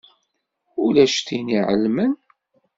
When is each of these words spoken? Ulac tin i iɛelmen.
Ulac 0.83 1.15
tin 1.27 1.47
i 1.51 1.53
iɛelmen. 1.59 2.13